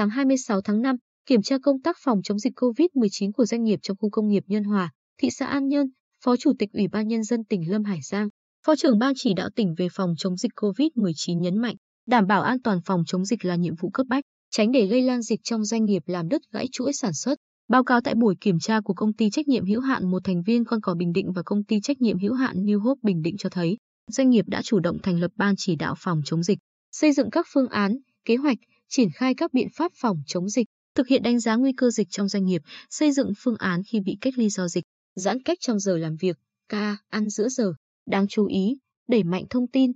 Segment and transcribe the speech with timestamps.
[0.00, 3.78] sáng 26 tháng 5, kiểm tra công tác phòng chống dịch COVID-19 của doanh nghiệp
[3.82, 5.86] trong khu công nghiệp Nhân Hòa, thị xã An Nhơn,
[6.24, 8.28] Phó Chủ tịch Ủy ban Nhân dân tỉnh Lâm Hải Giang,
[8.66, 11.74] Phó trưởng Ban chỉ đạo tỉnh về phòng chống dịch COVID-19 nhấn mạnh,
[12.06, 15.02] đảm bảo an toàn phòng chống dịch là nhiệm vụ cấp bách, tránh để lây
[15.02, 17.38] lan dịch trong doanh nghiệp làm đứt gãy chuỗi sản xuất.
[17.68, 20.42] Báo cáo tại buổi kiểm tra của công ty trách nhiệm hữu hạn một thành
[20.42, 23.22] viên con cò Bình Định và công ty trách nhiệm hữu hạn New Hope Bình
[23.22, 23.76] Định cho thấy,
[24.10, 26.58] doanh nghiệp đã chủ động thành lập ban chỉ đạo phòng chống dịch,
[26.92, 28.58] xây dựng các phương án, kế hoạch,
[28.90, 32.08] triển khai các biện pháp phòng chống dịch, thực hiện đánh giá nguy cơ dịch
[32.10, 35.58] trong doanh nghiệp, xây dựng phương án khi bị cách ly do dịch, giãn cách
[35.60, 37.72] trong giờ làm việc, ca, ăn giữa giờ.
[38.06, 38.76] Đáng chú ý,
[39.08, 39.92] đẩy mạnh thông tin,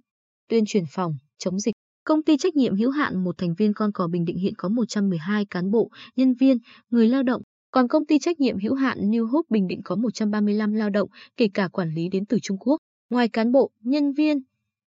[0.48, 1.74] tuyên truyền phòng, chống dịch.
[2.04, 4.68] Công ty trách nhiệm hữu hạn một thành viên con cò Bình Định hiện có
[4.68, 6.58] 112 cán bộ, nhân viên,
[6.90, 9.96] người lao động, còn công ty trách nhiệm hữu hạn New Hope Bình Định có
[9.96, 12.76] 135 lao động, kể cả quản lý đến từ Trung Quốc.
[13.10, 14.38] Ngoài cán bộ, nhân viên,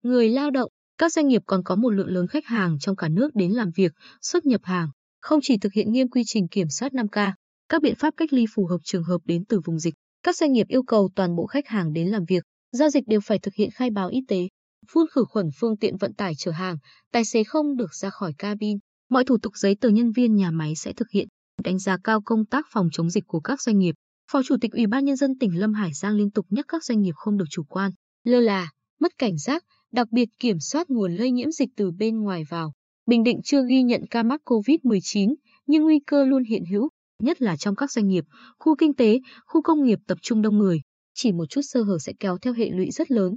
[0.03, 3.09] người lao động, các doanh nghiệp còn có một lượng lớn khách hàng trong cả
[3.09, 3.91] nước đến làm việc,
[4.21, 4.87] xuất nhập hàng,
[5.21, 7.31] không chỉ thực hiện nghiêm quy trình kiểm soát 5K,
[7.69, 9.93] các biện pháp cách ly phù hợp trường hợp đến từ vùng dịch.
[10.23, 13.19] Các doanh nghiệp yêu cầu toàn bộ khách hàng đến làm việc, giao dịch đều
[13.21, 14.47] phải thực hiện khai báo y tế,
[14.91, 16.77] phun khử khuẩn phương tiện vận tải chở hàng,
[17.11, 18.77] tài xế không được ra khỏi cabin.
[19.09, 21.27] Mọi thủ tục giấy tờ nhân viên nhà máy sẽ thực hiện,
[21.63, 23.95] đánh giá cao công tác phòng chống dịch của các doanh nghiệp.
[24.31, 26.83] Phó Chủ tịch Ủy ban Nhân dân tỉnh Lâm Hải Giang liên tục nhắc các
[26.83, 27.91] doanh nghiệp không được chủ quan,
[28.23, 29.63] lơ là, mất cảnh giác,
[29.93, 32.73] đặc biệt kiểm soát nguồn lây nhiễm dịch từ bên ngoài vào.
[33.05, 35.35] Bình Định chưa ghi nhận ca mắc COVID-19,
[35.65, 38.23] nhưng nguy cơ luôn hiện hữu, nhất là trong các doanh nghiệp,
[38.59, 40.81] khu kinh tế, khu công nghiệp tập trung đông người.
[41.13, 43.35] Chỉ một chút sơ hở sẽ kéo theo hệ lụy rất lớn.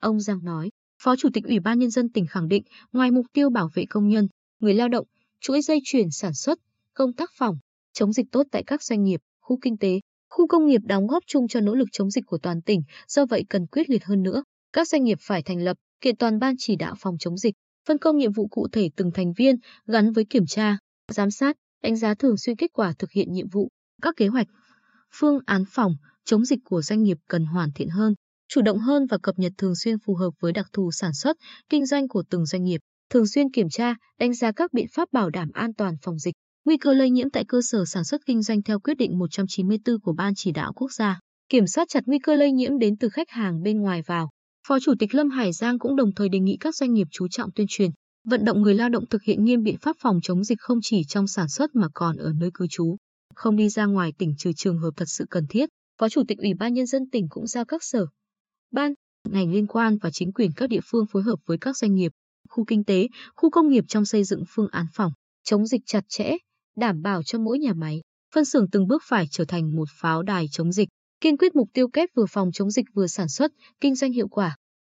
[0.00, 0.70] Ông Giang nói,
[1.02, 3.84] Phó Chủ tịch Ủy ban Nhân dân tỉnh khẳng định, ngoài mục tiêu bảo vệ
[3.90, 4.28] công nhân,
[4.60, 5.06] người lao động,
[5.40, 6.58] chuỗi dây chuyển sản xuất,
[6.94, 7.56] công tác phòng,
[7.92, 10.00] chống dịch tốt tại các doanh nghiệp, khu kinh tế,
[10.30, 13.26] khu công nghiệp đóng góp chung cho nỗ lực chống dịch của toàn tỉnh, do
[13.26, 14.44] vậy cần quyết liệt hơn nữa.
[14.72, 17.54] Các doanh nghiệp phải thành lập, kiện toàn ban chỉ đạo phòng chống dịch,
[17.88, 19.56] phân công nhiệm vụ cụ thể từng thành viên
[19.86, 20.78] gắn với kiểm tra,
[21.12, 23.68] giám sát, đánh giá thường xuyên kết quả thực hiện nhiệm vụ,
[24.02, 24.46] các kế hoạch,
[25.14, 28.14] phương án phòng chống dịch của doanh nghiệp cần hoàn thiện hơn,
[28.48, 31.36] chủ động hơn và cập nhật thường xuyên phù hợp với đặc thù sản xuất,
[31.68, 35.08] kinh doanh của từng doanh nghiệp, thường xuyên kiểm tra, đánh giá các biện pháp
[35.12, 36.34] bảo đảm an toàn phòng dịch,
[36.64, 40.00] nguy cơ lây nhiễm tại cơ sở sản xuất kinh doanh theo quyết định 194
[40.00, 43.08] của Ban chỉ đạo quốc gia, kiểm soát chặt nguy cơ lây nhiễm đến từ
[43.08, 44.30] khách hàng bên ngoài vào.
[44.68, 47.28] Phó Chủ tịch Lâm Hải Giang cũng đồng thời đề nghị các doanh nghiệp chú
[47.28, 47.90] trọng tuyên truyền,
[48.24, 51.04] vận động người lao động thực hiện nghiêm biện pháp phòng chống dịch không chỉ
[51.08, 52.96] trong sản xuất mà còn ở nơi cư trú,
[53.34, 55.68] không đi ra ngoài tỉnh trừ trường hợp thật sự cần thiết.
[56.00, 58.06] Phó Chủ tịch Ủy ban Nhân dân tỉnh cũng giao các sở,
[58.72, 58.94] ban,
[59.28, 62.12] ngành liên quan và chính quyền các địa phương phối hợp với các doanh nghiệp,
[62.48, 65.12] khu kinh tế, khu công nghiệp trong xây dựng phương án phòng,
[65.44, 66.36] chống dịch chặt chẽ,
[66.76, 68.00] đảm bảo cho mỗi nhà máy,
[68.34, 70.88] phân xưởng từng bước phải trở thành một pháo đài chống dịch,
[71.22, 74.28] kiên quyết mục tiêu kép vừa phòng chống dịch vừa sản xuất, kinh doanh hiệu
[74.28, 74.56] quả.